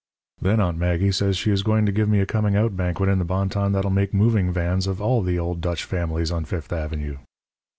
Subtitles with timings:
[0.41, 3.19] "Then Aunt Maggie says she is going to give me a coming out banquet in
[3.19, 7.19] the Bonton that'll make moving Vans of all the old Dutch families on Fifth Avenue.